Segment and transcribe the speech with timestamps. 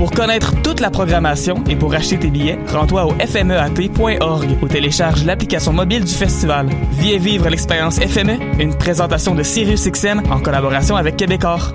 [0.00, 5.26] Pour connaître toute la programmation et pour acheter tes billets, rends-toi au fmeat.org ou télécharge
[5.26, 6.70] l'application mobile du festival.
[6.92, 11.74] Viens vivre l'expérience FME, une présentation de SiriusXM en collaboration avec Québecor.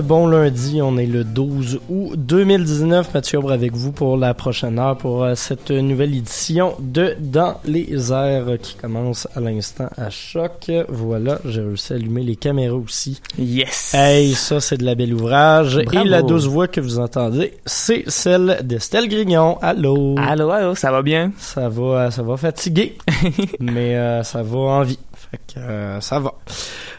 [0.00, 4.78] Bon lundi, on est le 12 août 2019, Mathieu Aubre avec vous pour la prochaine
[4.78, 10.10] heure pour euh, cette nouvelle édition de Dans les airs qui commence à l'instant à
[10.10, 10.70] choc.
[10.88, 13.20] Voilà, j'ai réussi à allumer les caméras aussi.
[13.38, 13.94] Yes!
[13.94, 15.78] Hey, ça c'est de la belle ouvrage.
[15.84, 16.06] Bravo.
[16.06, 19.58] Et la douce voix que vous entendez, c'est celle d'Estelle Grignon.
[19.60, 20.16] Allô?
[20.18, 21.32] Allô, allô, ça va bien?
[21.38, 22.96] Ça va, ça va fatiguer,
[23.60, 24.98] mais euh, ça va en vie.
[25.12, 26.32] Fait que euh, ça va.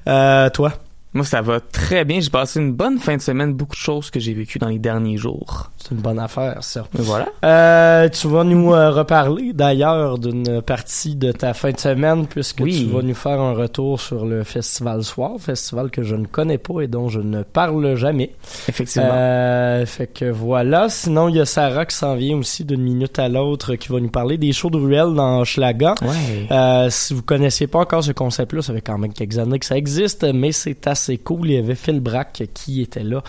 [0.07, 0.71] Euh, toi?
[1.15, 2.19] Moi, ça va très bien.
[2.19, 4.79] J'ai passé une bonne fin de semaine, beaucoup de choses que j'ai vécues dans les
[4.79, 5.71] derniers jours.
[5.77, 6.83] C'est une bonne affaire, ça.
[6.91, 7.29] Voilà.
[7.45, 12.59] Euh, tu vas nous euh, reparler d'ailleurs d'une partie de ta fin de semaine puisque
[12.59, 12.85] Oui.
[12.85, 16.57] tu vas nous faire un retour sur le festival soir, festival que je ne connais
[16.57, 18.31] pas et dont je ne parle jamais.
[18.67, 19.07] Effectivement.
[19.13, 20.89] Euh, fait que voilà.
[20.89, 24.01] Sinon, il y a Sarah qui s'en vient aussi d'une minute à l'autre qui va
[24.01, 25.95] nous parler des shows de ruelle dans Schlaga.
[26.01, 26.47] ouais.
[26.51, 29.65] Euh, si vous connaissiez pas encore ce concept-là, ça fait quand même quelques années que
[29.65, 31.47] ça existe, mais c'est assez cool.
[31.47, 33.23] Il y avait Phil Brack qui était là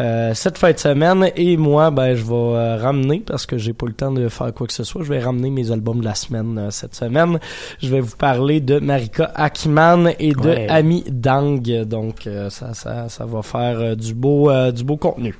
[0.00, 3.72] euh, cette fin de semaine et moi, ben, je vais euh, ramener parce que j'ai
[3.72, 5.02] pas le temps de faire quoi que ce soit.
[5.02, 7.38] Je vais ramener mes albums de la semaine euh, cette semaine.
[7.82, 10.66] Je vais vous parler de Marika Akiman et de Ouais.
[10.68, 11.62] Ami Dang.
[11.84, 15.34] Donc, euh, ça, ça, ça va faire du beau, du beau contenu.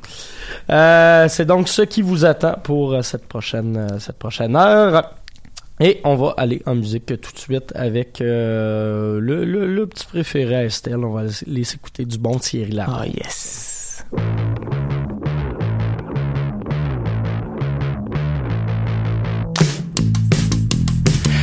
[0.68, 5.14] C'est donc ce qui vous attend pour cette prochaine, cette prochaine heure.
[5.82, 10.04] Et on va aller en musique tout de suite avec euh, le, le, le petit
[10.06, 10.98] préféré à Estelle.
[11.04, 13.00] On va laisser- écouter du bon Thierry Lard.
[13.02, 14.04] Ah, yes.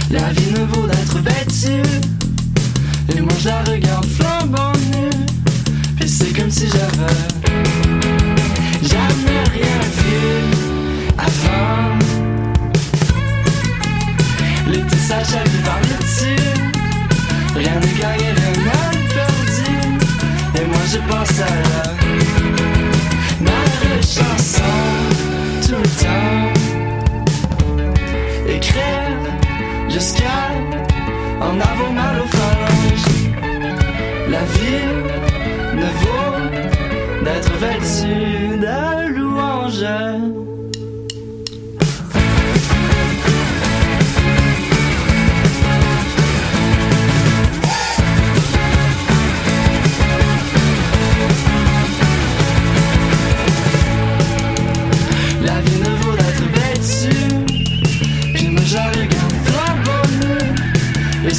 [0.09, 1.81] La vie ne vaut d'être vêtue
[3.15, 5.09] Et moi je la regarde flambant nue
[5.99, 7.13] Puis c'est comme si j'avais
[8.81, 10.17] Jamais rien vu
[11.17, 11.96] Avant
[15.09, 15.13] Le
[16.01, 16.35] dessus
[17.55, 19.71] Rien n'est gagné, rien n'est perdu
[20.55, 21.83] Et moi je pense à la
[23.41, 23.61] Ma
[24.01, 24.73] chanson
[25.65, 26.51] Tout le temps
[28.49, 29.21] Écrire
[29.87, 30.51] jusqu'à
[31.39, 32.27] en avoir mal aux.
[34.29, 34.87] La vie
[35.73, 36.37] ne vaut
[37.23, 40.36] d'être vêtue de louanges.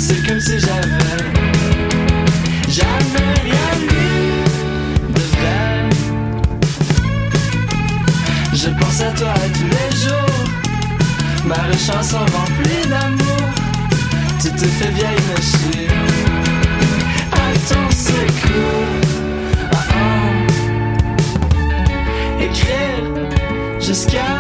[0.09, 1.27] c'est comme si j'avais
[2.69, 5.91] jamais rien eu de vrai.
[8.55, 10.45] Je pense à toi tous les jours,
[11.45, 13.49] ma chanson remplie d'amour.
[14.41, 15.93] Tu te fais vieille machine,
[17.33, 19.09] à ton secours.
[22.41, 23.05] Écrire
[23.79, 24.38] jusqu'à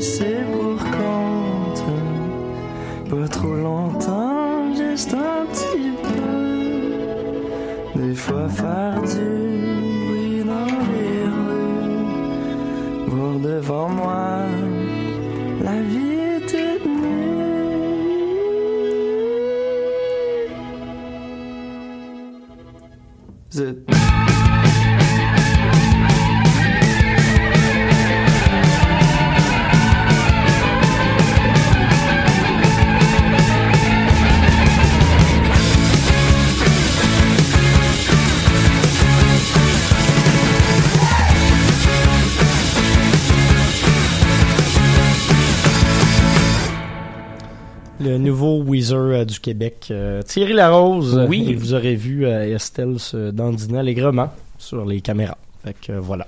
[0.00, 1.82] c'est pour compte,
[3.10, 9.28] pas trop longtemps, juste un petit peu, des fois faire du
[10.06, 12.06] bruit dans les rues,
[13.08, 14.27] voir devant moi
[48.00, 51.26] Le nouveau Weezer euh, du Québec, euh, Thierry Larose.
[51.28, 51.46] Oui.
[51.50, 55.36] Et vous aurez vu euh, Estelle se dandiner allègrement sur les caméras.
[55.64, 56.26] Fait que euh, voilà.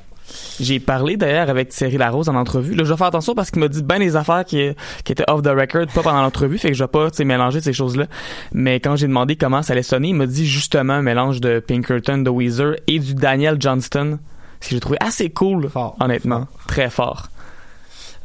[0.61, 2.75] J'ai parlé d'ailleurs avec Thierry Larose en entrevue.
[2.75, 4.71] Là, je vais faire attention parce qu'il m'a dit bien des affaires qui,
[5.05, 7.73] qui étaient off the record, pas pendant l'entrevue, fait que je vais pas mélanger ces
[7.73, 8.07] choses-là.
[8.53, 11.59] Mais quand j'ai demandé comment ça allait sonner, il m'a dit justement un mélange de
[11.59, 14.19] Pinkerton, de Weezer et du Daniel Johnston.
[14.61, 15.97] Ce que j'ai trouvé assez cool, Fort.
[15.99, 16.47] honnêtement.
[16.69, 17.29] Très fort.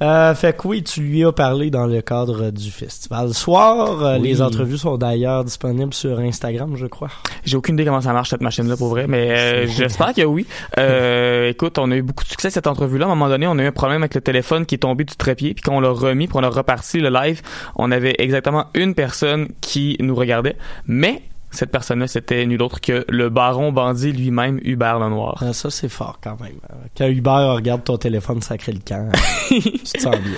[0.01, 3.33] Euh, fait que oui, tu lui as parlé dans le cadre du festival.
[3.33, 4.27] Soir, euh, Oui.
[4.27, 7.09] les entrevues sont d'ailleurs disponibles sur Instagram, je crois.
[7.45, 10.45] J'ai aucune idée comment ça marche cette machine-là pour vrai, mais euh, j'espère que oui.
[10.77, 13.05] Euh, écoute, on a eu beaucoup de succès cette entrevue-là.
[13.05, 15.05] À un moment donné, on a eu un problème avec le téléphone qui est tombé
[15.05, 17.41] du trépied, puis qu'on l'a remis, puis on a reparti le live.
[17.77, 20.57] On avait exactement une personne qui nous regardait,
[20.87, 21.21] mais
[21.55, 25.41] cette personne-là, c'était nul autre que le baron bandit lui-même, Hubert Lenoir.
[25.43, 26.55] Euh, ça, c'est fort quand même.
[26.97, 30.33] Quand Hubert regarde ton téléphone sacré le camp, euh, tu te sens bien.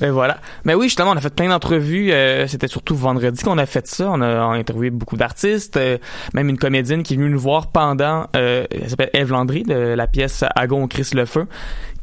[0.00, 0.38] Ben voilà.
[0.64, 2.12] Mais oui, justement, on a fait plein d'entrevues.
[2.12, 4.08] euh, C'était surtout vendredi qu'on a fait ça.
[4.10, 5.98] On a, on a interviewé beaucoup d'artistes, euh,
[6.32, 8.26] même une comédienne qui est venue nous voir pendant.
[8.34, 11.46] Euh, elle s'appelle Eve Landry de la pièce Agon Chris le feu,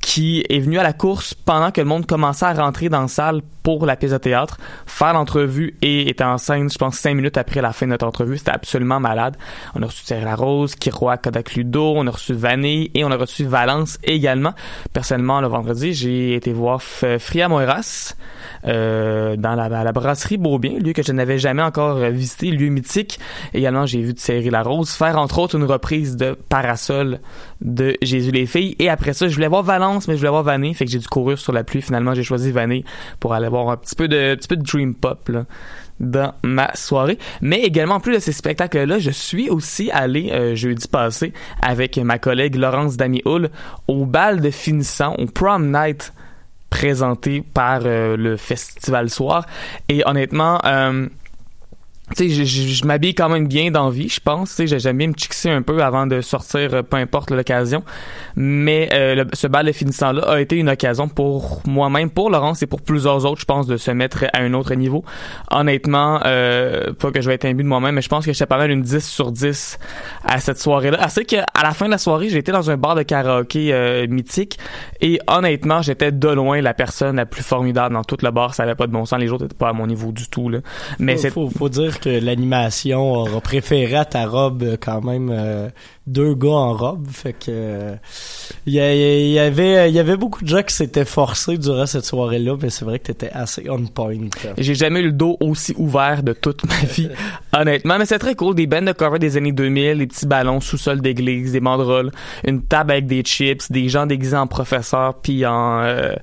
[0.01, 3.07] qui est venue à la course pendant que le monde commençait à rentrer dans la
[3.07, 7.13] salle pour la pièce de théâtre, faire l'entrevue et était en scène, je pense, cinq
[7.15, 8.37] minutes après la fin de notre entrevue.
[8.37, 9.37] C'était absolument malade.
[9.75, 13.17] On a reçu Thierry Larose, Kiroa Kodak Ludo, on a reçu Vanille et on a
[13.17, 14.53] reçu Valence également.
[14.93, 18.15] Personnellement, le vendredi, j'ai été voir Fria Moiras
[18.65, 22.51] euh, dans la, à la brasserie Beaubien, lieu que je n'avais jamais encore euh, visité,
[22.51, 23.19] lieu mythique.
[23.53, 27.19] Également, j'ai vu Thierry Larose faire entre autres une reprise de Parasol
[27.61, 28.75] de Jésus les filles.
[28.79, 30.99] Et après ça, je voulais voir Valence, mais je voulais voir Vanille, fait que j'ai
[30.99, 31.81] dû courir sur la pluie.
[31.81, 32.83] Finalement, j'ai choisi Vanille
[33.19, 35.45] pour aller voir un petit peu de, petit peu de dream pop là,
[35.99, 37.17] dans ma soirée.
[37.41, 41.97] Mais également, en plus de ces spectacles-là, je suis aussi allé euh, jeudi passé avec
[41.97, 43.49] ma collègue Laurence Damihoul
[43.87, 46.13] au bal de finissant, au prom night
[46.69, 49.45] présenté par euh, le festival soir.
[49.87, 51.07] Et honnêtement, euh,
[52.15, 54.55] tu sais, je, je, je m'habille quand même bien dans vie, je pense.
[54.55, 57.83] Tu sais, j'aime bien me chixer un peu avant de sortir, euh, peu importe l'occasion.
[58.35, 62.61] Mais euh, le- ce bal de finissant-là a été une occasion pour moi-même, pour Laurence
[62.63, 65.03] et pour plusieurs autres, je pense, de se mettre à un autre niveau.
[65.51, 68.45] Honnêtement, euh, pas que je vais être imbu de moi-même, mais je pense que j'étais
[68.45, 69.77] pas mal une 10 sur 10
[70.23, 70.97] à cette soirée-là.
[71.01, 74.57] Assez qu'à la fin de la soirée, été dans un bar de karaoké euh, mythique
[75.01, 78.53] et honnêtement, j'étais de loin la personne la plus formidable dans tout le bar.
[78.53, 79.19] Ça avait pas de bon sens.
[79.19, 80.49] Les autres étaient pas à mon niveau du tout.
[80.49, 80.59] Là.
[80.99, 85.29] Mais c'est faut, faut dire que l'animation aura préféré à ta robe euh, quand même
[85.31, 85.69] euh,
[86.09, 87.07] deux gars en robe.
[87.11, 87.93] Fait que
[88.65, 88.79] il y,
[89.39, 92.83] avait il y avait beaucoup de gens qui s'étaient forcés durant cette soirée-là, mais c'est
[92.83, 94.15] vrai que t'étais assez on point.
[94.57, 97.09] J'ai jamais eu le dos aussi ouvert de toute ma vie,
[97.55, 97.97] honnêtement.
[97.99, 98.55] Mais c'est très cool.
[98.55, 102.11] Des bandes de cover des années 2000, des petits ballons sous-sol d'église, des banderoles,
[102.43, 106.13] une table avec des chips, des gens déguisés en professeur puis en euh,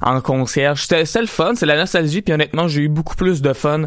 [0.00, 0.82] en concierge.
[0.82, 2.22] C'était c'était le fun, c'est la nostalgie.
[2.22, 3.82] Puis honnêtement, j'ai eu beaucoup plus de fun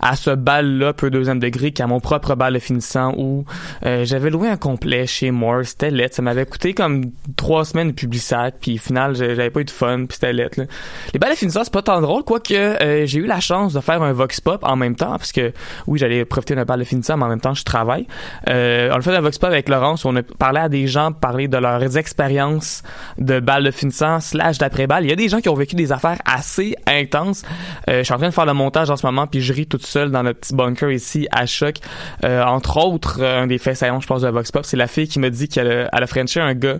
[0.00, 3.44] à ce bal-là, peu deuxième degré, qu'à mon propre bal de finissant où
[3.84, 5.64] euh, j'avais loué un complet chez Moore.
[5.64, 6.12] C'était laid.
[6.12, 8.48] Ça m'avait coûté comme trois semaines de publicité.
[8.60, 10.06] Puis au final, j'avais pas eu de fun.
[10.06, 10.50] Puis c'était laid.
[10.56, 10.64] Là.
[11.12, 14.02] Les balles finissant, c'est pas tant drôle, quoique euh, j'ai eu la chance de faire
[14.02, 15.52] un vox pop en même temps, parce que
[15.86, 18.06] oui, j'allais profiter d'un bal de finissant, mais en même temps, je travaille.
[18.48, 21.12] Euh, on a fait un vox pop avec Laurence, on a parlé à des gens,
[21.12, 22.82] parlé de leurs expériences
[23.18, 25.04] de balles de finissant slash d'après-balle.
[25.04, 27.42] Il y a des gens qui ont vécu des affaires assez intenses.
[27.88, 29.66] Euh, je suis en train de faire le montage en ce moment, puis je ris
[29.66, 31.76] toute seule dans notre petit bunker ici à Choc.
[32.24, 34.88] Euh, entre autres, euh, un des faits saillants, je pense, de vox pop, c'est la
[34.88, 36.78] fille qui me dit qu'elle a- a frenché un gars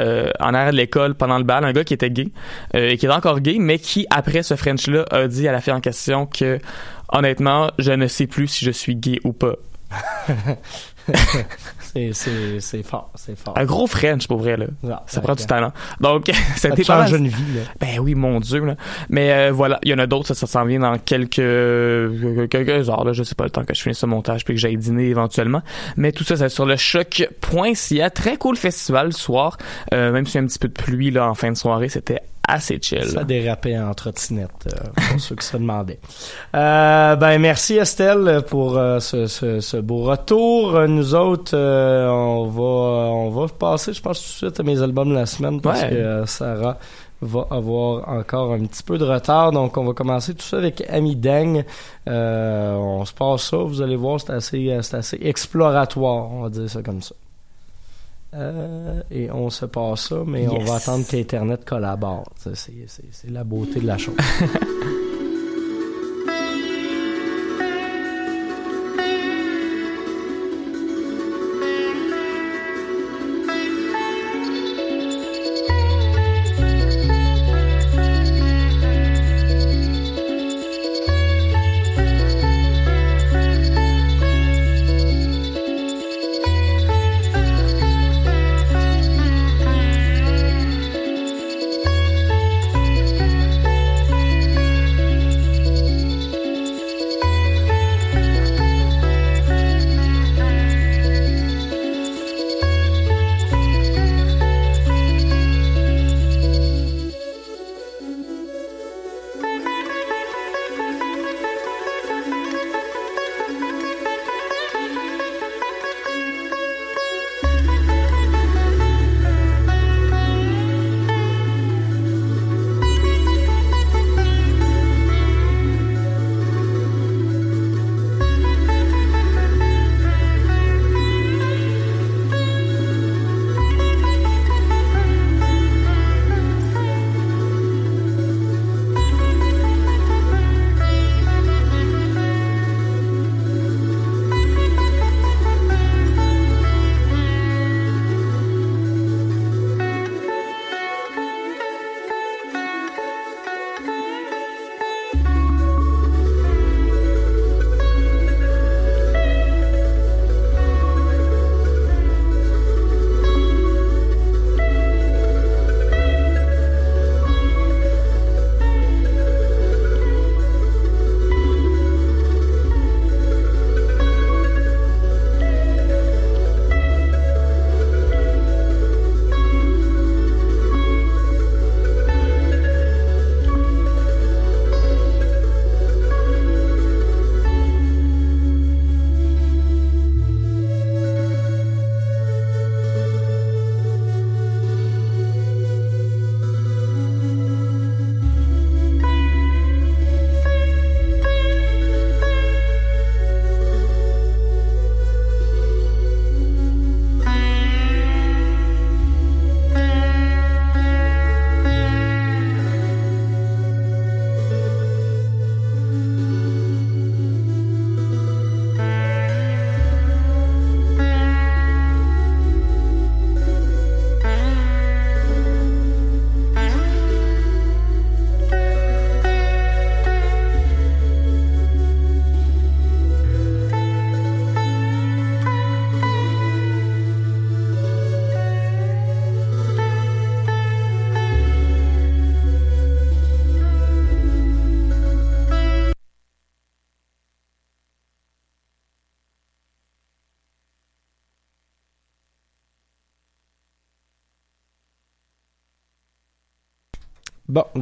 [0.00, 2.28] euh, en arrière de l'école pendant le bal, un gars qui était gay
[2.74, 5.60] euh, et qui est encore gay, mais qui après ce French-là a dit à la
[5.60, 6.58] fille en question que
[7.10, 9.54] honnêtement, je ne sais plus si je suis gay ou pas.
[11.92, 13.54] c'est, c'est, c'est fort, c'est fort.
[13.56, 14.66] Un gros French pour vrai là.
[14.88, 15.72] Ah, Ça prend du talent.
[16.00, 17.62] Donc Ça c'était pas mal- une vie, là.
[17.80, 18.64] Ben oui, mon Dieu.
[18.64, 18.76] Là.
[19.10, 21.36] Mais euh, voilà, il y en a d'autres, ça, ça s'en vient dans quelques
[22.50, 23.04] quelques heures.
[23.04, 23.12] Là.
[23.12, 25.62] Je sais pas le temps que je finisse ce montage puis que j'aille dîner éventuellement.
[25.96, 28.10] Mais tout ça, c'est sur le choc.ca.
[28.10, 29.56] Très cool festival le soir.
[29.94, 31.88] Euh, même s'il y a un petit peu de pluie là en fin de soirée,
[31.88, 32.20] c'était
[32.52, 33.04] assez chill.
[33.06, 34.78] Ça dérapait en trottinette, euh,
[35.10, 35.98] pour ceux qui se demandaient.
[36.54, 40.78] Euh, ben merci Estelle pour euh, ce, ce, ce beau retour.
[40.88, 42.62] Nous autres, on va
[43.12, 45.82] on va passer, je pense tout de suite à mes albums de la semaine parce
[45.82, 45.90] Ouais.
[45.90, 46.78] que Sarah
[47.24, 49.52] va avoir encore un petit peu de retard.
[49.52, 51.62] Donc on va commencer tout ça avec Ami Deng.
[52.08, 56.48] Euh, on se passe ça, vous allez voir, c'est assez c'est assez exploratoire, on va
[56.50, 57.14] dire ça comme ça.
[58.34, 62.24] Euh, et on se passe ça, mais on va attendre qu'Internet collabore.
[62.38, 64.16] Ça, C'est, c'est, c'est la beauté de la chose.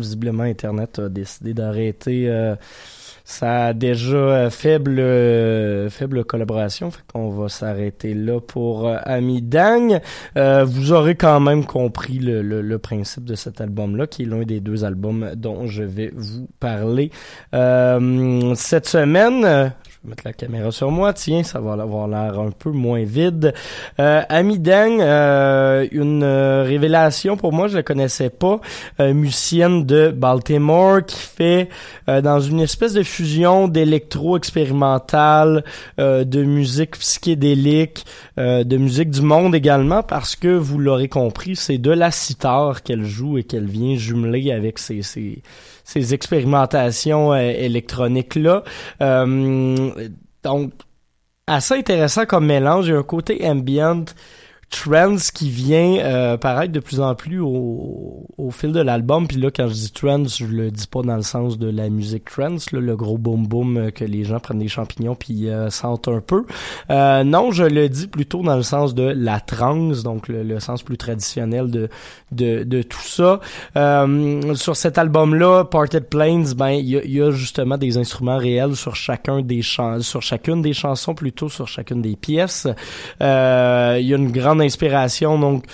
[0.01, 2.29] visiblement, Internet a décidé d'arrêter
[3.31, 6.91] sa déjà euh, faible euh, faible collaboration.
[6.91, 10.01] Fait va s'arrêter là pour euh, Ami Dang.
[10.37, 14.61] Euh, vous aurez quand même compris le, principe de cet album-là, qui est l'un des
[14.61, 17.11] deux albums dont je vais vous parler.
[17.53, 21.13] Cette semaine, euh, vais mettre la caméra sur moi.
[21.13, 23.55] Tiens, ça va avoir l'air un peu moins vide.
[23.99, 28.61] Euh, Ami Deng, euh, une euh, révélation pour moi, je la connaissais pas.
[29.01, 31.69] Euh, musicienne de Baltimore qui fait
[32.07, 35.65] dans une espèce de fusion d'électro expérimental,
[35.99, 38.05] de musique psychédélique,
[38.37, 43.05] de musique du monde également, parce que vous l'aurez compris, c'est de la sitar qu'elle
[43.05, 45.43] joue et qu'elle vient jumeler avec ses, ses
[45.93, 48.63] ces expérimentations électroniques là.
[49.01, 50.73] donc
[51.47, 52.87] assez intéressant comme mélange.
[52.87, 54.05] Il y a un côté ambient
[54.71, 59.29] trends qui vient euh, paraître de plus en plus au, fil de l'album.
[59.29, 61.89] Puis là, quand je dis trends, je le dis pas dans le sens de la
[61.89, 65.49] musique trends, là, le gros boom boom euh, que les gens prennent des champignons puis
[65.49, 66.47] euh, sentent un peu.
[66.91, 70.83] Euh, non, je le dis plutôt dans le sens de la trance, donc le, sens
[70.83, 71.89] plus traditionnel
[72.33, 73.41] de tout ça.
[74.55, 78.95] sur cet album-là, Parted Plains, ben il y, y a, justement des instruments réels sur
[78.95, 82.67] chacun des sur chacune des chansons, plutôt sur chacune des pièces.
[83.21, 85.39] Il y a une grande inspiration.
[85.39, 85.65] Donc,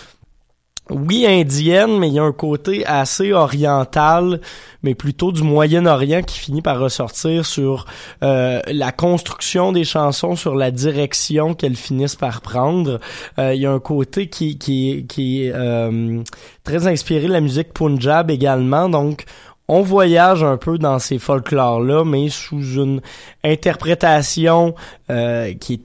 [0.88, 4.40] oui, indienne, mais il y a un côté assez oriental,
[4.85, 7.87] mais plutôt du Moyen-Orient qui finit par ressortir sur
[8.23, 13.00] euh, la construction des chansons, sur la direction qu'elles finissent par prendre.
[13.38, 16.23] Euh, il y a un côté qui, qui, qui est euh,
[16.62, 19.25] très inspiré de la musique punjab également, donc
[19.66, 23.00] on voyage un peu dans ces folklores-là, mais sous une
[23.43, 24.76] interprétation
[25.09, 25.81] qui est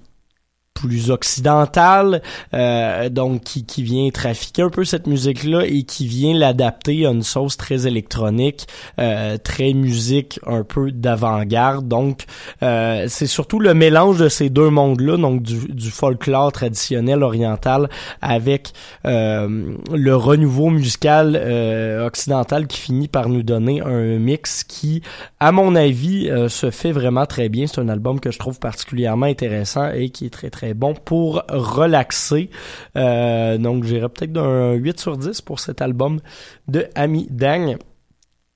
[0.74, 2.22] plus occidentale,
[2.54, 7.12] euh, donc qui, qui vient trafiquer un peu cette musique-là et qui vient l'adapter à
[7.12, 8.68] une sauce très électronique,
[9.00, 11.88] euh, très musique un peu d'avant-garde.
[11.88, 12.26] Donc
[12.64, 17.90] euh, c'est surtout le mélange de ces deux mondes-là, donc du, du, folklore traditionnel oriental
[18.22, 18.72] avec
[19.06, 25.02] euh, le renouveau musical euh, occidental qui finit par nous donner un mix qui,
[25.40, 27.68] à mon avis, se fait vraiment très bien.
[27.68, 31.44] C'est un album que je trouve particulièrement intéressant et qui est très très bon pour
[31.50, 32.50] relaxer.
[32.96, 36.20] Euh, donc j'irai peut-être d'un 8 sur 10 pour cet album
[36.68, 37.78] de Ami Dang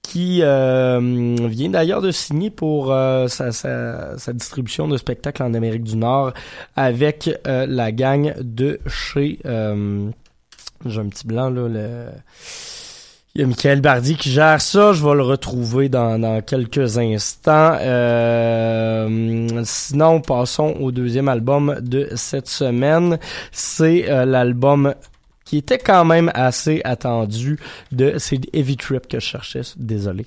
[0.02, 5.84] qui euh, vient d'ailleurs de signer pour euh, sa, sa, distribution de spectacles en Amérique
[5.84, 6.34] du Nord
[6.76, 9.40] avec la gang de chez...
[10.86, 11.68] J'ai un petit blanc là.
[11.68, 12.06] Le
[13.36, 14.94] il y a Michael Bardi qui gère ça.
[14.94, 17.76] Je vais le retrouver dans, dans quelques instants.
[17.82, 23.20] Euh, sinon, passons au deuxième album de cette semaine.
[23.52, 24.94] C'est euh, l'album
[25.44, 27.60] qui était quand même assez attendu
[27.92, 30.26] de c'est Heavy Trip que je cherchais désolé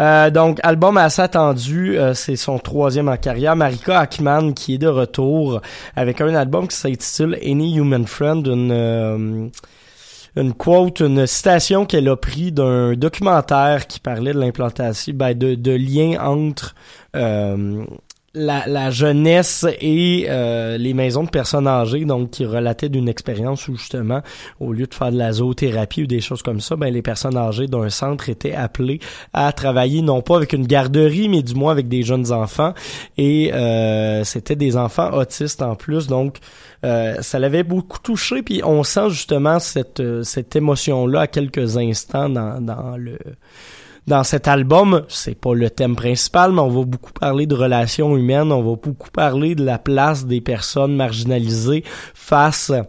[0.00, 4.78] euh, donc album assez attendu euh, c'est son troisième en carrière Marika Ackman qui est
[4.78, 5.60] de retour
[5.94, 9.52] avec un album qui s'intitule Any Human Friend une
[10.36, 15.54] une quote, une citation qu'elle a pris d'un documentaire qui parlait de l'implantation, ben de,
[15.54, 16.74] de lien entre
[17.16, 17.84] euh,
[18.36, 23.76] la, jeunesse et euh, les maisons de personnes âgées, donc qui relataient d'une expérience où
[23.76, 24.20] justement,
[24.60, 27.36] au lieu de faire de la zoothérapie ou des choses comme ça, ben les personnes
[27.36, 29.00] âgées d'un centre étaient appelées
[29.32, 32.74] à travailler non pas avec une garderie, mais du moins avec des jeunes enfants.
[33.16, 36.38] Et euh, c'était des enfants autistes en plus, donc
[36.84, 38.42] euh, ça l'avait beaucoup touché.
[38.42, 43.18] Puis on sent justement cette cette émotion là à quelques instants dans dans le
[44.06, 48.16] dans cet album, c'est pas le thème principal, mais on va beaucoup parler de relations
[48.16, 51.82] humaines, on va beaucoup parler de la place des personnes marginalisées
[52.14, 52.84] face à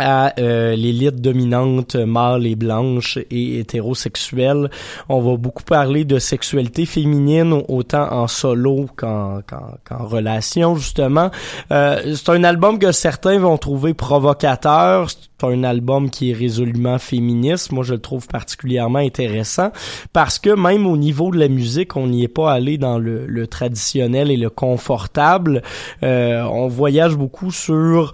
[0.00, 4.68] euh, l'élite dominante mâle et blanche et hétérosexuelle.
[5.08, 11.30] On va beaucoup parler de sexualité féminine autant en solo qu'en qu'en relation justement.
[11.70, 15.10] Euh, c'est un album que certains vont trouver provocateur.
[15.10, 17.70] C'est un album qui est résolument féministe.
[17.70, 19.70] Moi, je le trouve particulièrement intéressant
[20.12, 23.26] parce que même au niveau de la musique, on n'y est pas allé dans le,
[23.26, 25.62] le traditionnel et le confortable.
[26.02, 28.12] Euh, on voyage beaucoup sur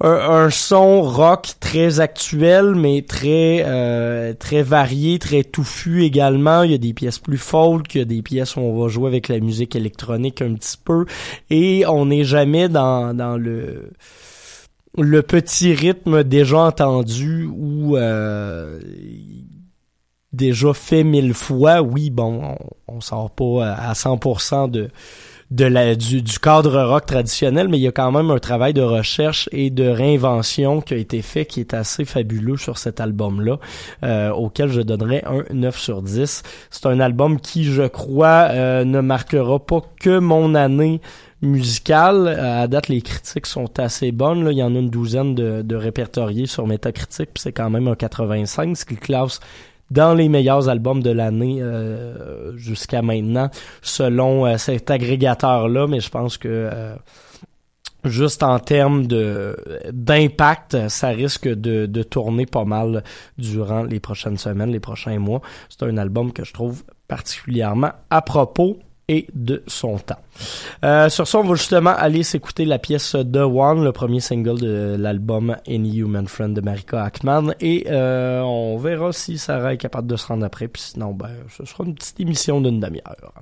[0.00, 6.62] un, son rock très actuel mais très euh, très varié, très touffu également.
[6.62, 8.88] Il y a des pièces plus folk, il y a des pièces où on va
[8.88, 11.06] jouer avec la musique électronique un petit peu
[11.48, 13.92] et on n'est jamais dans dans le
[14.98, 18.78] le petit rythme déjà entendu ou euh,
[20.32, 21.82] déjà fait mille fois.
[21.82, 22.56] Oui, bon,
[22.88, 24.90] on, on sort pas à 100% de
[25.50, 28.74] de la du, du, cadre rock traditionnel, mais il y a quand même un travail
[28.74, 33.00] de recherche et de réinvention qui a été fait qui est assez fabuleux sur cet
[33.00, 33.58] album-là,
[34.02, 36.42] euh, auquel je donnerais un 9 sur 10.
[36.70, 41.00] C'est un album qui, je crois, euh, ne marquera pas que mon année
[41.42, 42.28] musicale.
[42.28, 44.44] À date, les critiques sont assez bonnes.
[44.44, 44.52] Là.
[44.52, 47.86] Il y en a une douzaine de, de répertoriés sur Metacritic, puis c'est quand même
[47.86, 49.40] un 85, ce qui classe
[49.90, 53.50] dans les meilleurs albums de l'année euh, jusqu'à maintenant,
[53.82, 56.94] selon euh, cet agrégateur-là, mais je pense que euh,
[58.04, 59.56] juste en termes de
[59.92, 63.04] d'impact, ça risque de, de tourner pas mal
[63.38, 65.40] durant les prochaines semaines, les prochains mois.
[65.68, 70.18] C'est un album que je trouve particulièrement à propos et de son temps.
[70.84, 74.60] Euh, sur ça, on va justement aller s'écouter la pièce The One, le premier single
[74.60, 79.78] de l'album Any Human Friend de Marika Ackman, et euh, on verra si Sarah est
[79.78, 83.32] capable de se rendre après, puis sinon, ben, ce sera une petite émission d'une demi-heure.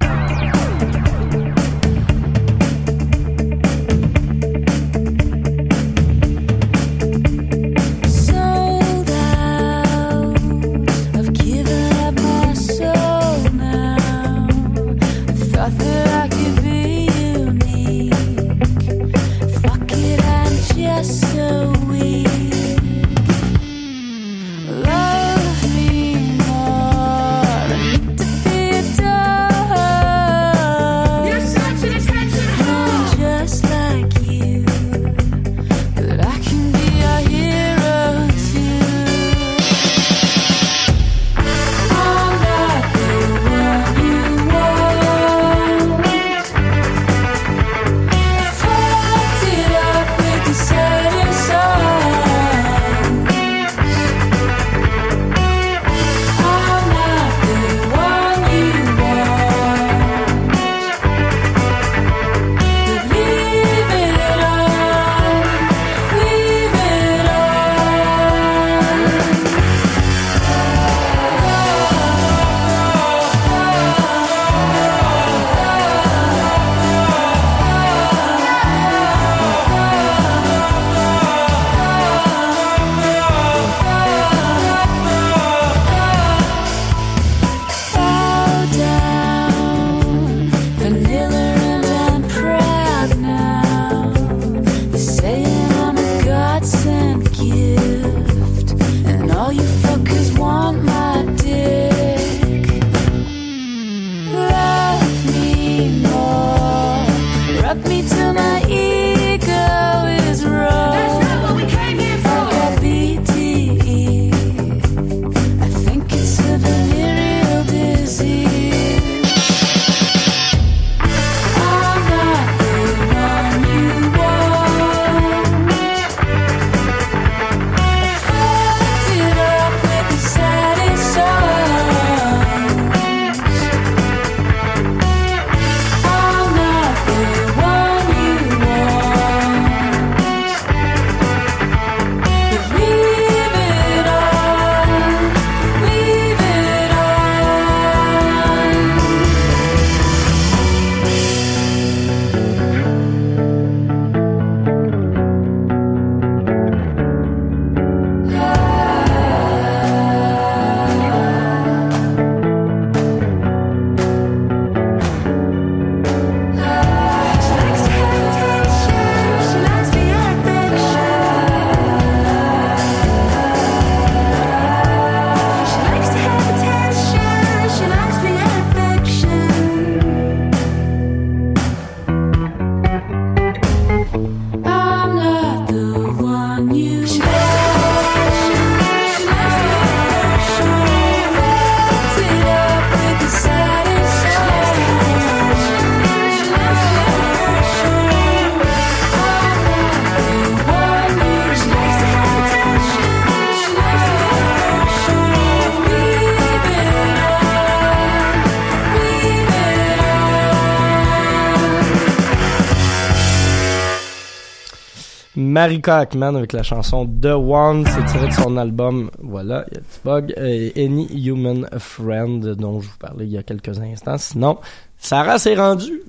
[215.65, 215.69] All.
[215.71, 219.77] Marika Ackman avec la chanson The One, c'est tiré de son album, voilà, il y
[219.77, 223.43] a un petit bug, euh, Any Human Friend, dont je vous parlais il y a
[223.43, 224.19] quelques instants.
[224.19, 224.59] Sinon,
[224.99, 226.03] Sarah s'est rendue.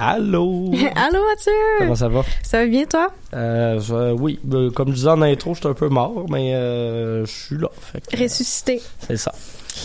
[0.00, 0.70] Allô?
[0.94, 1.52] Allô Mathieu!
[1.78, 2.22] Comment ça va?
[2.42, 3.08] Ça va bien toi?
[3.34, 7.26] Euh, je- oui, euh, comme je disais en intro, j'étais un peu mort, mais euh,
[7.26, 7.68] je suis là.
[7.80, 8.80] Fait que, Ressuscité.
[9.00, 9.32] c'est ça.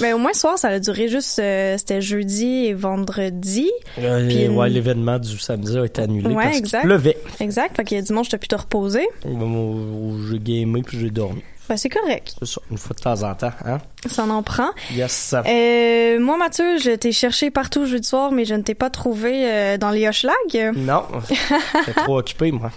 [0.01, 3.69] Mais au moins ce soir, ça a duré juste, euh, c'était jeudi et vendredi.
[3.99, 6.79] Euh, Puis- ouais, l'événement du samedi a été annulé Ouais, parce exact.
[6.81, 7.17] qu'il pleuvait.
[7.39, 7.75] Exact.
[7.75, 9.07] Fait qu'il y a dimanche, t'as pu te reposer.
[9.25, 11.41] Où J'ai gamé puis j'ai dormi.
[11.69, 12.35] Ben, c'est correct.
[12.39, 13.77] C'est ça, une fois de temps en temps, hein?
[14.07, 14.69] Ça en prend.
[14.91, 15.33] Yes.
[15.47, 19.49] Euh, moi, Mathieu, je t'ai cherché partout jeudi soir, mais je ne t'ai pas trouvé
[19.49, 20.73] euh, dans les Hochelags.
[20.75, 22.69] Non, j'étais trop occupé, moi.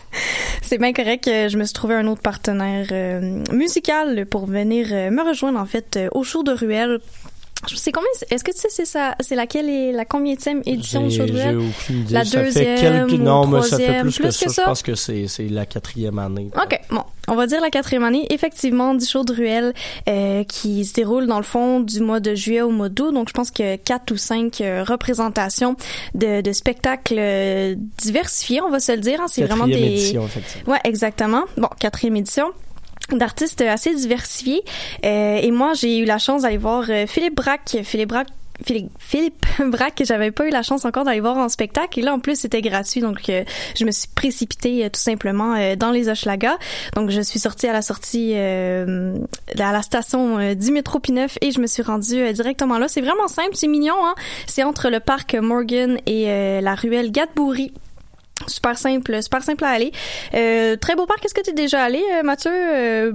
[0.63, 1.25] C'est bien correct.
[1.25, 5.61] que Je me suis trouvé un autre partenaire euh, musical pour venir euh, me rejoindre
[5.61, 6.99] en fait euh, au show de Ruelle.
[7.69, 11.07] Je sais combien Est-ce que tu sais c'est ça c'est laquelle est la combienième édition
[11.07, 12.15] du show de Ruelle aucune idée.
[12.15, 13.13] La ça deuxième fait quelques...
[13.13, 14.47] ou Non, mais ça fait plus, que, plus ça.
[14.47, 14.63] que ça?
[14.63, 16.51] Je pense que c'est c'est la quatrième année.
[16.55, 17.03] OK, bon.
[17.29, 19.75] On va dire la quatrième année, effectivement, du show de Ruelle
[20.09, 23.13] euh, qui se déroule dans le fond du mois de juillet au mois d'août.
[23.13, 25.75] Donc, je pense que quatre ou cinq euh, représentations
[26.15, 29.21] de, de spectacles euh, diversifiés, on va se le dire.
[29.21, 29.27] hein.
[29.29, 29.95] C'est vraiment Quatrième des...
[29.97, 30.73] édition, effectivement.
[30.73, 31.43] Ouais, exactement.
[31.57, 32.53] Bon, quatrième édition
[33.13, 34.63] d'artistes assez diversifiés.
[35.05, 37.79] Euh, et moi, j'ai eu la chance d'aller voir euh, Philippe Braque.
[37.83, 38.29] Philippe Braque
[38.99, 41.99] Philippe, Braque que j'avais pas eu la chance encore d'aller voir en spectacle.
[41.99, 43.01] Et là en plus c'était gratuit.
[43.01, 43.45] Donc euh,
[43.79, 46.59] je me suis précipitée euh, tout simplement euh, dans les Hochelaga.
[46.95, 49.17] Donc je suis sortie à la sortie euh,
[49.59, 52.89] à la station du métro P9 et je me suis rendue euh, directement là.
[52.89, 54.15] C'est vraiment simple c'est mignon hein.
[54.47, 56.27] C'est entre le parc Morgan et
[56.61, 57.73] la ruelle Gadbourri
[58.47, 59.93] Super simple, super simple à aller.
[60.35, 61.25] Euh, très beau parc.
[61.25, 63.13] Est-ce que tu es déjà allé, euh, Mathieu, euh,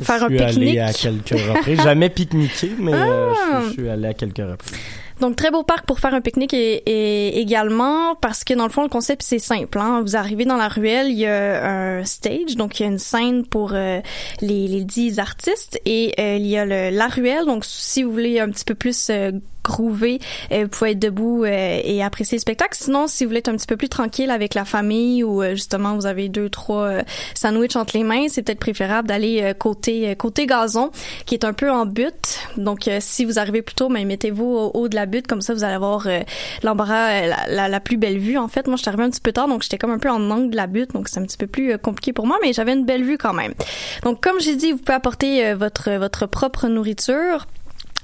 [0.00, 0.68] faire un Je suis pique-nique?
[0.78, 1.80] allé à quelques reprises.
[1.82, 3.60] Jamais pique-niqué, mais euh, Ah!
[3.62, 4.76] je, je suis allé à quelques reprises.
[5.20, 8.70] Donc très beau parc pour faire un pique-nique et, et également parce que dans le
[8.70, 9.76] fond le concept c'est simple.
[9.80, 10.00] Hein.
[10.02, 13.00] Vous arrivez dans la ruelle, il y a un stage, donc il y a une
[13.00, 13.98] scène pour euh,
[14.42, 17.46] les, les dix artistes et euh, il y a le, la ruelle.
[17.46, 19.32] Donc si vous voulez un petit peu plus euh,
[19.68, 20.18] groover,
[20.52, 22.76] euh, vous pouvez être debout euh, et apprécier le spectacle.
[22.76, 25.50] Sinon, si vous voulez être un petit peu plus tranquille avec la famille ou euh,
[25.54, 27.02] justement vous avez deux trois euh,
[27.34, 30.90] sandwichs entre les mains, c'est peut-être préférable d'aller euh, côté euh, côté gazon
[31.26, 32.40] qui est un peu en butte.
[32.56, 35.42] Donc euh, si vous arrivez plus tôt, ben, mettez-vous au haut de la butte comme
[35.42, 36.20] ça vous allez avoir euh,
[36.62, 38.66] l'embarras euh, la, la, la plus belle vue en fait.
[38.66, 40.50] Moi, je suis arrivée un petit peu tard donc j'étais comme un peu en angle
[40.50, 42.72] de la butte donc c'est un petit peu plus euh, compliqué pour moi mais j'avais
[42.72, 43.54] une belle vue quand même.
[44.02, 47.46] Donc comme j'ai dit, vous pouvez apporter euh, votre votre propre nourriture.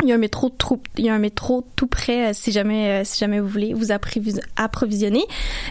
[0.03, 2.51] Il y a un métro tout, il y a un métro tout près euh, si
[2.51, 5.25] jamais euh, si jamais vous voulez vous approvis- approvisionner.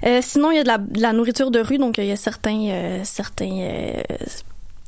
[0.05, 2.11] Euh, sinon il y a de la, de la nourriture de rue donc il y
[2.11, 4.01] a certains euh, certains euh,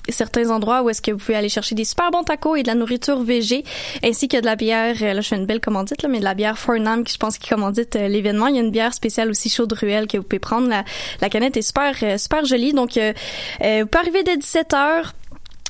[0.08, 2.68] certains endroits où est-ce que vous pouvez aller chercher des super bons tacos et de
[2.68, 3.64] la nourriture végé
[4.04, 6.24] ainsi que de la bière euh, là je fais une belle commandite là mais de
[6.24, 8.48] la bière Fornam qui je pense qui commandite euh, l'événement.
[8.48, 10.70] Il y a une bière spéciale aussi chaude ruelle que vous pouvez prendre.
[10.70, 10.86] La,
[11.22, 12.72] la canette est super euh, super jolie.
[12.72, 13.14] Donc euh,
[13.64, 15.12] euh, vous pouvez arriver dès 17h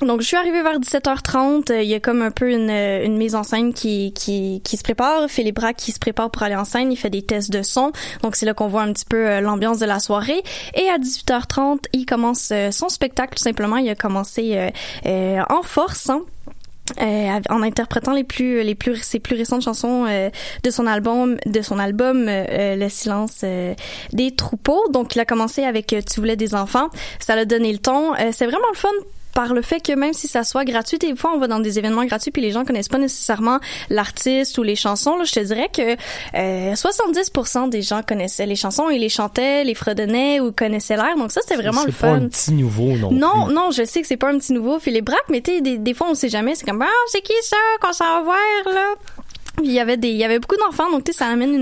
[0.02, 1.72] donc, je suis arrivée vers 17h30.
[1.72, 4.62] Euh, Il y a comme un peu une, euh, une mise en scène qui, qui,
[4.64, 5.30] qui se prépare.
[5.30, 6.92] Philippe Braque qui se prépare pour aller en scène.
[6.92, 7.92] Il fait des tests de son.
[8.22, 10.44] Donc, c'est là qu'on voit un petit peu euh, l'ambiance de la soirée.
[10.74, 13.38] Et à 18h30, il commence son spectacle.
[13.38, 14.70] Tout simplement, il a commencé euh,
[15.06, 16.10] euh, en force.
[16.10, 16.22] hein.
[17.02, 20.30] Euh, en interprétant les plus les plus ses plus récentes chansons euh,
[20.64, 23.44] de son album de son album euh, le silence
[24.14, 27.80] des troupeaux donc il a commencé avec tu voulais des enfants ça l'a donné le
[27.80, 28.90] ton c'est vraiment le fun
[29.36, 31.78] par le fait que même si ça soit gratuit, des fois on va dans des
[31.78, 33.60] événements gratuits puis les gens connaissent pas nécessairement
[33.92, 35.16] l'artiste ou les chansons.
[35.18, 35.96] Là, je te dirais que
[36.36, 41.16] euh, 70% des gens connaissaient les chansons et les chantaient, les fredonnaient ou connaissaient l'air.
[41.18, 42.16] Donc ça c'est vraiment le C'est pas fun.
[42.16, 43.54] un petit nouveau non Non, plus.
[43.54, 45.78] non, je sais que c'est pas un petit nouveau Philippe Braque, mais tu sais, des,
[45.78, 46.56] des fois, on sait jamais.
[46.56, 48.94] C'est comme, ah, c'est qui ça qu'on s'en va voir, là?
[49.66, 51.54] Il y avait des, il y avait beaucoup d'enfants, donc tu sais, ça amène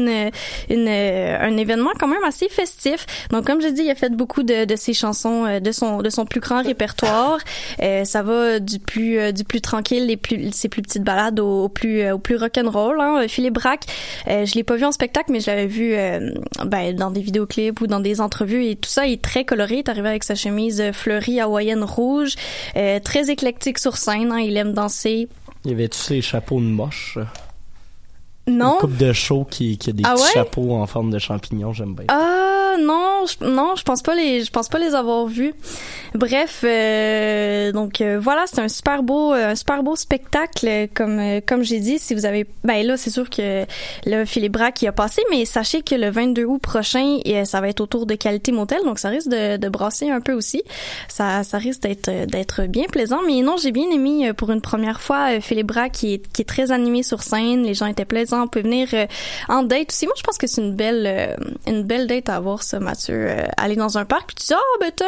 [0.70, 3.06] une, euh, un événement quand même assez festif.
[3.32, 6.02] Donc comme j'ai dit, il a fait beaucoup de, de ses chansons, euh, de son,
[6.02, 7.38] de son plus grand répertoire.
[7.82, 11.70] Euh, ça va du plus, du plus tranquille, les plus, ses plus petites balades au,
[11.70, 13.00] plus, au plus rock'n'roll.
[13.00, 13.26] Hein.
[13.28, 13.86] Philippe Braque,
[14.28, 15.96] euh, je l'ai pas vu en spectacle, mais je l'avais vu,
[16.66, 19.08] ben, dans des vidéoclips ou dans des entrevues et tout ça.
[19.08, 19.76] Il est très coloré.
[19.76, 22.36] Il est arrivé avec sa chemise fleurie hawaïenne rouge,
[23.04, 24.32] très éclectique sur scène.
[24.32, 24.40] Hein.
[24.40, 25.30] Il aime danser.
[25.66, 27.18] Il y avait-tu ces chapeaux de moche?
[28.48, 28.74] Non.
[28.76, 30.30] Une coupe de show qui, qui a des Ah petits ouais?
[30.34, 32.06] chapeaux en forme de champignon, j'aime bien.
[32.10, 35.54] Ah non, je, non, je pense pas les, je pense pas les avoir vus.
[36.16, 40.88] Bref, euh, donc euh, voilà, c'est un super beau, euh, un super beau spectacle, euh,
[40.94, 42.00] comme euh, comme j'ai dit.
[42.00, 43.66] Si vous avez, ben là, c'est sûr que
[44.06, 47.70] le Philippe Braque qui a passé, mais sachez que le 22 août prochain, ça va
[47.70, 50.64] être autour de Qualité Motel, donc ça risque de, de brasser un peu aussi.
[51.08, 53.20] Ça, ça risque d'être d'être bien plaisant.
[53.26, 56.46] Mais non, j'ai bien aimé pour une première fois Philippe Braque qui est qui est
[56.46, 57.64] très animé sur scène.
[57.64, 58.33] Les gens étaient plaisants.
[58.42, 59.06] On peut venir euh,
[59.50, 60.06] en date aussi.
[60.06, 61.36] Moi, je pense que c'est une belle euh,
[61.68, 63.28] une belle date à avoir ça, Mathieu.
[63.30, 65.06] Euh, aller dans un parc puis tu dis ah ben t'as,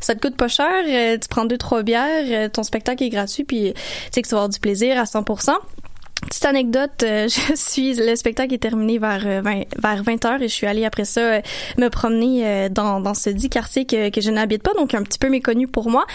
[0.00, 1.18] ça te coûte pas cher.
[1.20, 3.80] tu prends deux trois bières, ton spectacle est gratuit puis tu
[4.12, 5.52] sais que tu vas avoir du plaisir à 100%.
[6.26, 10.42] Petite anecdote, euh, je suis le spectacle est terminé vers euh, 20, vers 20 heures
[10.42, 11.40] et je suis allée après ça euh,
[11.78, 15.02] me promener euh, dans dans ce dit quartier que, que je n'habite pas donc un
[15.02, 16.06] petit peu méconnu pour moi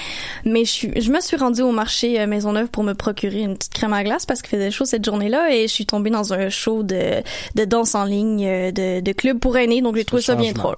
[0.45, 3.55] mais je suis je me suis rendue au marché euh, Maisonneuve pour me procurer une
[3.57, 6.33] petite crème à glace parce qu'il faisait chaud cette journée-là et je suis tombée dans
[6.33, 7.21] un show de
[7.55, 10.51] de danse en ligne euh, de de club pour aînés donc j'ai trouvé ça bien
[10.53, 10.77] drôle.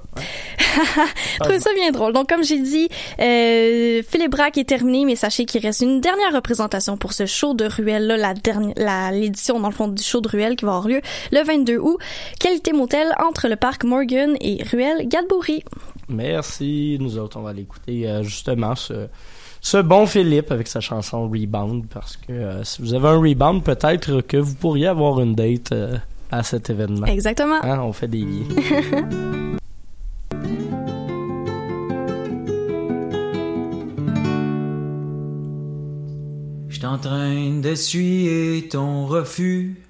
[1.43, 2.13] Je trouve ça bien drôle.
[2.13, 2.87] Donc, comme j'ai dit,
[3.19, 7.53] euh, Philippe Braque est terminé, mais sachez qu'il reste une dernière représentation pour ce show
[7.53, 10.65] de ruelle là, la dernière, la l'édition dans le fond du show de ruelle qui
[10.65, 11.97] va avoir lieu le 22 août.
[12.39, 15.63] Qualité motel entre le parc Morgan et ruelle Gadbourri.
[16.09, 16.97] Merci.
[16.99, 19.07] Nous autres, on va aller écouter euh, justement ce,
[19.61, 23.63] ce bon Philippe avec sa chanson Rebound parce que euh, si vous avez un rebound,
[23.63, 25.97] peut-être que vous pourriez avoir une date euh,
[26.31, 27.05] à cet événement.
[27.05, 27.59] Exactement.
[27.63, 29.51] Hein, on fait des liens.
[36.91, 39.81] en train d'essuyer ton refus.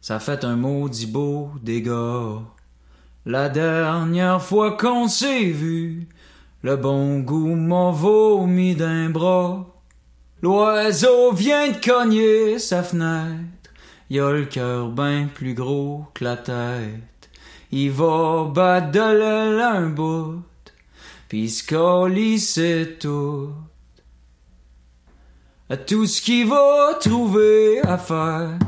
[0.00, 2.42] Ça fait un maudit beau dégât.
[3.24, 6.08] La dernière fois qu'on s'est vu,
[6.62, 9.64] le bon goût m'a vomi d'un bras.
[10.42, 13.70] L'oiseau vient de cogner sa fenêtre.
[14.08, 17.30] Y a le cœur ben plus gros que la tête.
[17.70, 20.42] Il va battre de l'aile un bout,
[21.28, 23.52] pis se tout.
[25.72, 28.58] À tout ce qu'il va trouver à faire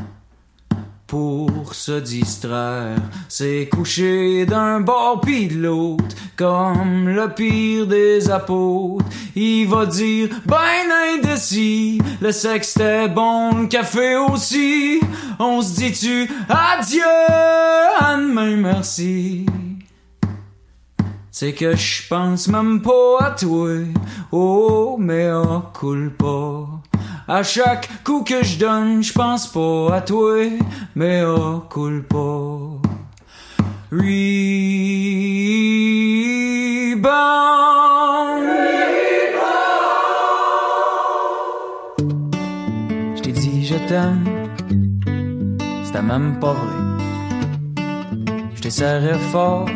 [1.08, 2.96] pour se distraire,
[3.28, 9.04] c'est coucher d'un bord pis de l'autre, comme le pire des apôtres.
[9.34, 15.00] Il va dire, ben indécis, le sexe était bon, le café aussi.
[15.40, 17.02] On se dit-tu, adieu,
[17.98, 19.44] à demain, merci.
[21.32, 23.70] C'est que je pense même pas à toi,
[24.30, 26.81] oh, mais oh, coule pas.
[27.34, 30.36] À chaque coup que je donne, je pense pas à toi,
[30.94, 32.78] mais oh, coule pas.
[33.90, 34.02] Rebound.
[43.16, 44.24] Je t'ai dit je t'aime,
[45.84, 47.86] c'était même pas vrai.
[48.54, 49.70] Je t'ai serré fort,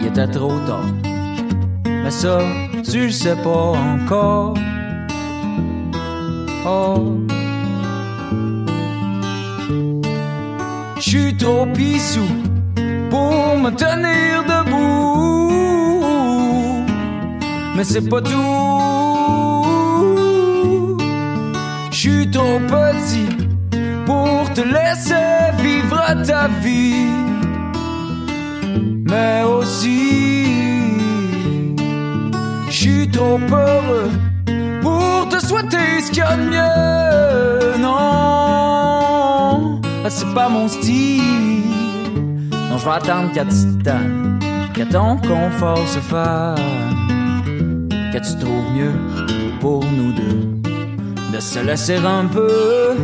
[0.00, 0.90] il était trop tard.
[1.86, 2.40] Mais ça,
[2.82, 4.54] tu le sais pas encore.
[6.66, 7.18] Oh.
[10.98, 12.26] J'suis trop pissou
[13.10, 15.52] pour me tenir debout.
[17.76, 18.30] Mais c'est pas tout.
[21.90, 23.28] J'suis trop petit
[24.06, 27.10] pour te laisser vivre ta vie.
[29.06, 30.46] Mais aussi,
[32.70, 34.10] j'suis trop heureux
[35.34, 37.78] te souhaiter ce qu'il y a de mieux.
[37.80, 41.64] Non, c'est pas mon style.
[42.70, 43.44] Non, je vais attendre qu'à
[43.82, 44.38] tannes,
[44.72, 46.60] que ton confort se fasse,
[48.12, 48.92] que tu trouves mieux
[49.60, 50.52] pour nous deux.
[51.32, 52.94] De se laisser un peu,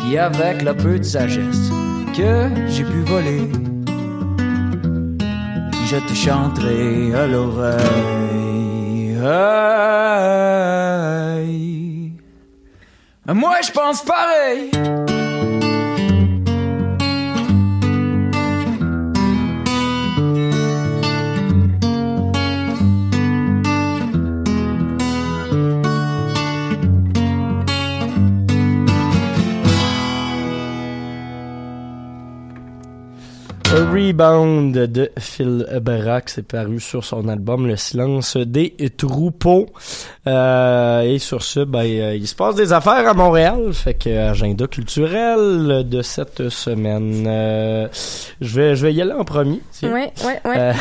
[0.00, 1.72] puis avec le peu de sagesse
[2.16, 3.50] que j'ai pu voler,
[5.90, 8.52] je te chanterai à l'oreille.
[13.28, 14.70] Moi, je pense pareil.
[33.92, 39.66] Rebound de Phil Brack, c'est paru sur son album Le silence des troupeaux.
[40.26, 44.30] Euh, et sur ce, ben, euh, il se passe des affaires à Montréal, fait que
[44.30, 47.24] agenda culturel de cette semaine.
[47.26, 47.88] Euh,
[48.40, 49.60] je vais, je vais y aller en premier.
[49.82, 50.40] ouais, ouais.
[50.46, 50.72] Euh,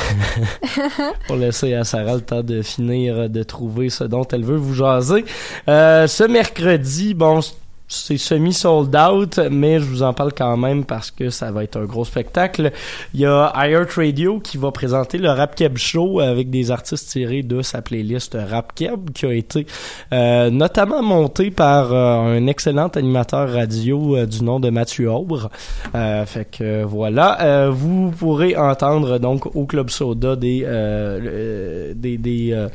[1.28, 4.74] pour laisser à Sarah le temps de finir de trouver ce dont elle veut vous
[4.74, 5.26] jaser.
[5.68, 7.42] Euh, ce mercredi, bon,
[7.92, 11.78] c'est semi-sold out, mais je vous en parle quand même parce que ça va être
[11.78, 12.72] un gros spectacle.
[13.14, 17.10] Il y a iHeart Radio qui va présenter le Rap Keb Show avec des artistes
[17.10, 19.66] tirés de sa playlist Rap Keb qui a été
[20.14, 25.50] euh, notamment monté par euh, un excellent animateur radio euh, du nom de Mathieu Aubre.
[25.94, 30.66] Fait que voilà, vous pourrez entendre donc au Club Soda des
[31.96, 32.70] des, des euh,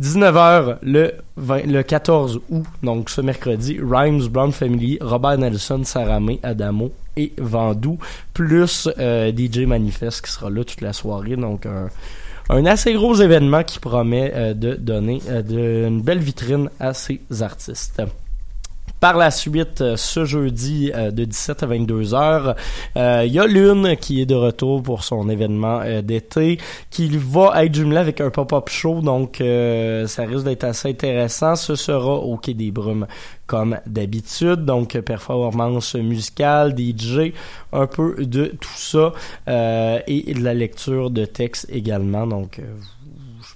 [0.00, 6.38] 19h le 20 le 14 août, donc ce mercredi, Rhymes, Brown Family, Robert Nelson, Saramé,
[6.44, 7.98] Adamo et Vandou,
[8.32, 13.64] plus euh, DJ Manifest qui sera là toute la soirée, donc un, assez gros événement
[13.64, 18.02] qui promet euh, de donner euh, une belle vitrine à ces artistes.
[19.00, 22.54] Par la suite, ce jeudi de 17 à 22 heures,
[22.94, 26.58] il y a Lune qui est de retour pour son événement d'été,
[26.88, 31.56] qui va être jumelé avec un pop-up show, donc ça risque d'être assez intéressant.
[31.56, 33.08] Ce sera au Quai des Brumes
[33.52, 37.34] comme d'habitude, donc euh, performance musicale, DJ,
[37.74, 39.12] un peu de tout ça,
[39.46, 43.01] euh, et de la lecture de texte également, donc euh, je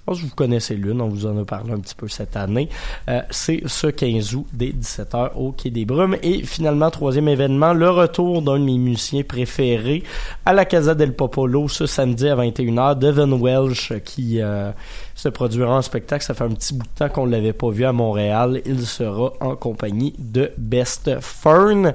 [0.07, 2.69] pense que vous connaissez l'une, on vous en a parlé un petit peu cette année.
[3.09, 6.15] Euh, c'est ce 15 août dès 17h au Quai des Brumes.
[6.23, 10.03] Et finalement, troisième événement, le retour d'un de mes musiciens préférés
[10.45, 14.71] à la Casa del Popolo ce samedi à 21h, Devin Welsh qui euh,
[15.13, 16.23] se produira en spectacle.
[16.23, 18.61] Ça fait un petit bout de temps qu'on ne l'avait pas vu à Montréal.
[18.65, 21.93] Il sera en compagnie de Best Fern.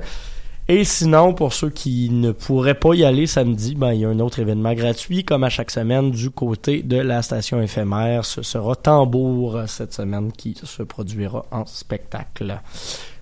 [0.75, 4.09] Et sinon, pour ceux qui ne pourraient pas y aller samedi, ben, il y a
[4.09, 8.25] un autre événement gratuit, comme à chaque semaine, du côté de la station éphémère.
[8.25, 12.59] Ce sera Tambour cette semaine qui se produira en spectacle.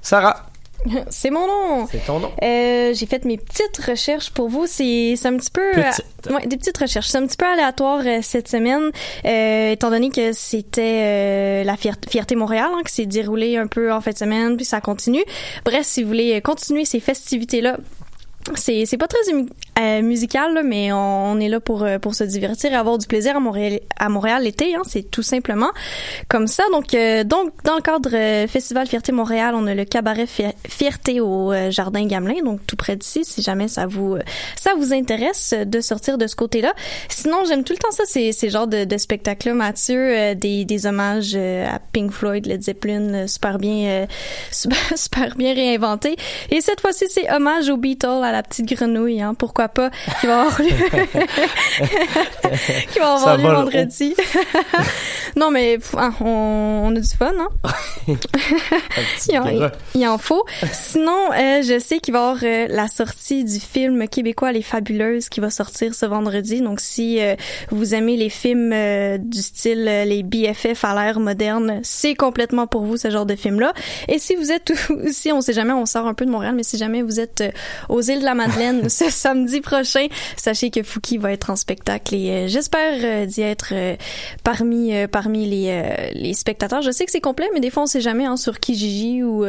[0.01, 0.47] Sarah,
[1.11, 1.87] C'est mon nom.
[1.91, 2.31] c'est ton nom.
[2.43, 4.67] Euh, j'ai fait mes petites recherches pour vous.
[4.67, 5.61] C'est c'est un petit peu...
[5.77, 7.09] euh, ouais, des petites recherches.
[7.09, 8.91] C'est un petit peu aléatoire euh, cette semaine,
[9.25, 11.03] euh, étant donné que c'était
[11.63, 14.57] euh, la Fier- Fierté Montréal hein, qui s'est déroulée un peu en fin de semaine,
[14.57, 15.25] puis ça continue.
[15.65, 17.77] Bref, si vous voulez continuer ces festivités-là,
[18.55, 19.19] c'est c'est pas très
[19.81, 22.99] euh, musical là, mais on, on est là pour euh, pour se divertir et avoir
[22.99, 25.71] du plaisir à Montréal à Montréal l'été hein, c'est tout simplement
[26.29, 26.63] comme ça.
[26.73, 30.55] Donc euh, donc dans le cadre euh, Festival Fierté Montréal on a le cabaret Fier-
[30.69, 34.21] Fierté au euh, jardin Gamelin donc tout près d'ici si jamais ça vous euh,
[34.57, 36.73] ça vous intéresse de sortir de ce côté-là.
[37.09, 40.65] Sinon j'aime tout le temps ça ces ces genres de, de spectacles là Mathieu des
[40.65, 44.07] des hommages à Pink Floyd Led Zeppelin super bien
[44.51, 46.17] super, super bien réinventé
[46.51, 49.91] et cette fois-ci c'est hommage aux Beatles à la petite grenouille hein pourquoi pas
[50.21, 50.69] qui va avoir lieu
[52.93, 53.53] qui va avoir lieu haut.
[53.55, 54.15] vendredi
[55.37, 57.49] non mais hein, on, on a du fun hein?
[59.29, 60.45] Il en, il en faut.
[60.73, 64.63] Sinon, euh, je sais qu'il va y avoir euh, la sortie du film québécois Les
[64.63, 66.61] Fabuleuses qui va sortir ce vendredi.
[66.61, 67.35] Donc, si euh,
[67.71, 68.75] vous aimez les films
[69.19, 73.73] du style les BFF à l'ère moderne, c'est complètement pour vous ce genre de film-là.
[74.09, 76.63] Et si vous êtes aussi, on sait jamais, on sort un peu de Montréal, mais
[76.63, 77.43] si jamais vous êtes
[77.89, 82.15] aux îles de la Madeleine ce samedi prochain, sachez que Fouki va être en spectacle
[82.15, 83.97] et euh, j'espère euh, d'y être euh,
[84.45, 86.83] parmi les les spectateurs.
[86.83, 89.45] Je sais que c'est complet, mais des fois on sait jamais hein, sur Kijiji ou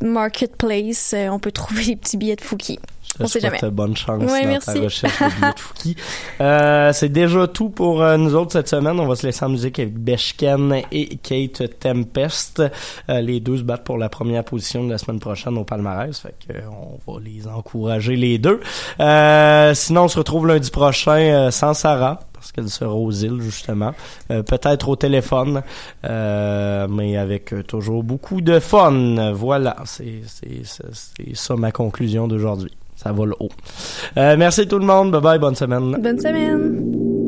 [0.00, 2.78] Marketplace, on peut trouver des petits billets de Fouki.
[3.20, 3.58] On sait jamais.
[3.70, 4.72] bonne chance Ouais, dans merci.
[4.74, 5.96] ta recherche de Fouki.
[6.40, 8.98] Euh, c'est déjà tout pour euh, nous autres cette semaine.
[8.98, 12.62] On va se laisser en musique avec Beshken et Kate Tempest.
[13.10, 16.18] Euh, les deux se battent pour la première position de la semaine prochaine au palmarès.
[16.18, 16.60] Fait que, euh,
[17.06, 18.60] on va les encourager les deux.
[19.00, 23.92] Euh, sinon, on se retrouve lundi prochain sans Sarah parce qu'elle sera aux îles justement,
[24.32, 25.62] Euh, peut-être au téléphone,
[26.04, 29.32] euh, mais avec toujours beaucoup de fun.
[29.32, 30.22] Voilà, c'est
[31.34, 32.72] ça ma conclusion d'aujourd'hui.
[33.02, 33.50] Ça va le haut.
[34.16, 35.10] Euh, merci tout le monde.
[35.12, 35.38] Bye bye.
[35.38, 35.96] Bonne semaine.
[36.00, 37.21] Bonne semaine.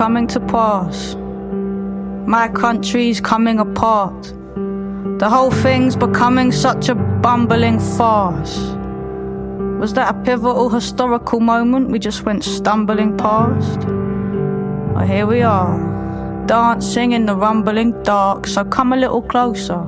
[0.00, 1.14] Coming to pass.
[2.26, 4.32] My country's coming apart.
[5.18, 8.56] The whole thing's becoming such a bumbling farce.
[9.78, 13.80] Was that a pivotal historical moment we just went stumbling past?
[14.94, 15.76] Well, here we are,
[16.46, 18.46] dancing in the rumbling dark.
[18.46, 19.84] So come a little closer.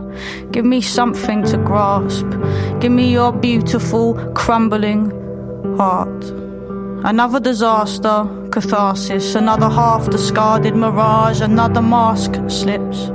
[0.50, 2.26] Give me something to grasp.
[2.80, 5.10] Give me your beautiful, crumbling
[5.78, 6.22] heart.
[7.02, 13.10] Another disaster, catharsis, another half discarded mirage, another mask slips.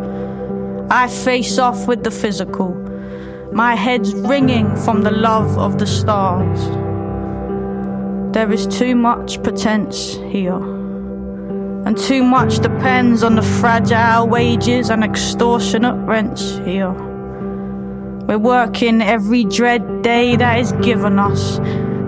[0.90, 2.74] I face off with the physical,
[3.54, 6.60] my head's ringing from the love of the stars.
[8.34, 10.62] There is too much pretense here,
[11.86, 16.92] and too much depends on the fragile wages and extortionate rents here.
[18.28, 21.60] We're working every dread day that is given us,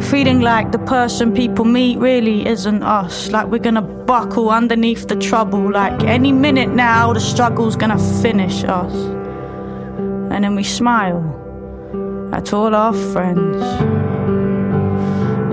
[0.02, 5.16] feeling like the person people meet really isn't us, like we're gonna buckle underneath the
[5.16, 8.94] trouble, like any minute now the struggle's gonna finish us.
[10.32, 11.24] And then we smile
[12.34, 13.64] at all our friends.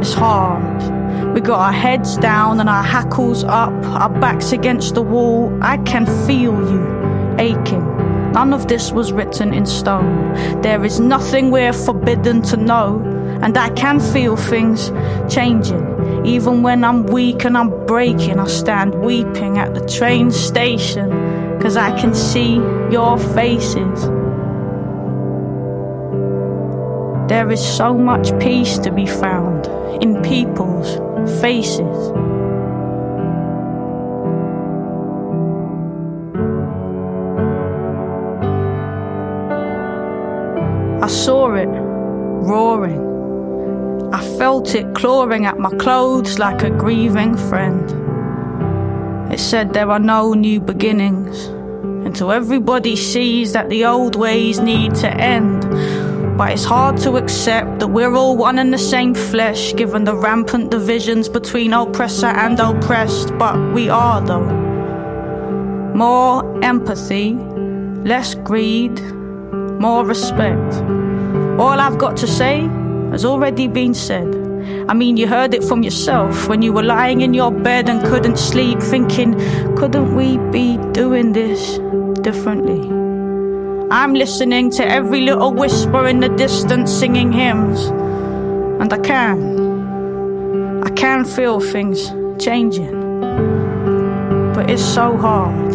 [0.00, 1.34] It's hard.
[1.34, 5.52] We got our heads down and our hackles up, our backs against the wall.
[5.62, 7.84] I can feel you aching.
[8.32, 10.34] None of this was written in stone.
[10.60, 13.15] There is nothing we're forbidden to know.
[13.42, 14.90] And I can feel things
[15.32, 16.24] changing.
[16.26, 21.10] Even when I'm weak and I'm breaking, I stand weeping at the train station.
[21.60, 22.54] Cause I can see
[22.90, 24.08] your faces.
[27.28, 29.66] There is so much peace to be found
[30.02, 30.94] in people's
[31.40, 32.12] faces.
[41.02, 43.05] I saw it roaring.
[44.16, 47.84] I felt it clawing at my clothes like a grieving friend.
[49.30, 51.48] It said there are no new beginnings
[52.06, 55.60] until everybody sees that the old ways need to end.
[56.38, 60.16] But it's hard to accept that we're all one and the same flesh, given the
[60.16, 63.36] rampant divisions between oppressor and oppressed.
[63.36, 64.48] But we are, though.
[65.94, 68.98] More empathy, less greed,
[69.78, 70.74] more respect.
[71.60, 72.66] All I've got to say
[73.10, 74.26] has already been said.
[74.88, 78.04] I mean, you heard it from yourself when you were lying in your bed and
[78.04, 79.34] couldn't sleep, thinking,
[79.76, 81.78] couldn't we be doing this
[82.22, 82.80] differently?
[83.90, 87.86] I'm listening to every little whisper in the distance singing hymns,
[88.80, 90.82] and I can.
[90.84, 92.10] I can feel things
[92.42, 93.20] changing,
[94.54, 95.65] but it's so hard.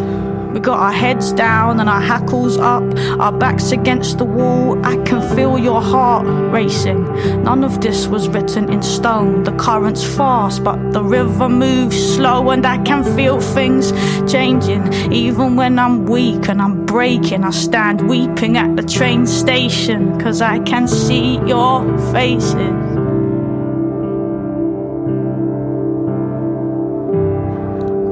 [0.53, 2.83] We got our heads down and our hackles up,
[3.19, 4.83] our backs against the wall.
[4.85, 7.03] I can feel your heart racing.
[7.43, 9.43] None of this was written in stone.
[9.43, 13.93] The current's fast, but the river moves slow, and I can feel things
[14.29, 14.91] changing.
[15.13, 20.41] Even when I'm weak and I'm breaking, I stand weeping at the train station, cause
[20.41, 22.99] I can see your faces.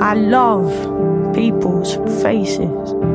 [0.01, 0.98] I love
[1.33, 3.08] people's faces.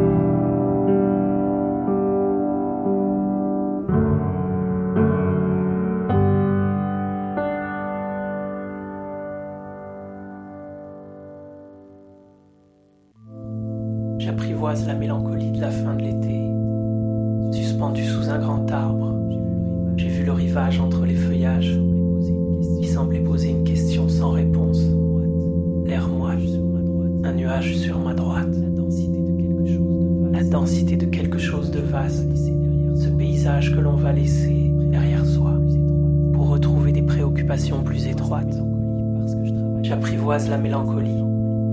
[40.49, 41.25] La mélancolie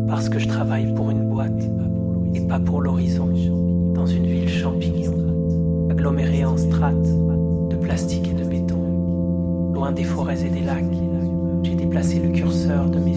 [0.08, 1.70] parce que je travaille pour une boîte
[2.34, 3.28] et pas pour l'horizon.
[3.94, 5.14] Dans une ville champignon,
[5.90, 6.96] agglomérée en strates
[7.70, 9.72] de plastique et de béton.
[9.74, 10.86] Loin des forêts et des lacs,
[11.64, 13.11] j'ai déplacé le curseur de mes